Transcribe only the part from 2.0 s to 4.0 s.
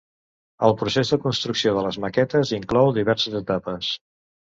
maquetes inclou diverses etapes.